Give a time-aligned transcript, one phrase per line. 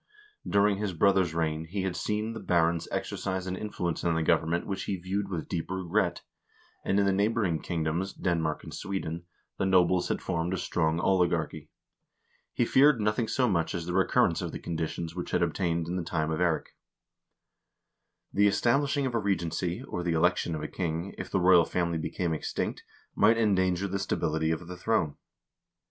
[0.49, 4.65] During his brother's reign he had seen the barons exercise an influence in the government
[4.65, 6.23] which he viewed with deep regret,
[6.83, 9.25] and in the neighboring kingdoms, Denmark and Sweden,
[9.59, 11.69] the nobles had formed a strong oligarchy.
[12.51, 15.97] He feared nothing so much as the recurrence of the conditions which had obtained in
[15.97, 16.75] the time of Eirik.
[18.33, 21.99] The establishing of a regency, or the election of a king, if the royal family
[21.99, 22.83] became extinct,
[23.13, 25.17] might endanger the stability of the throne.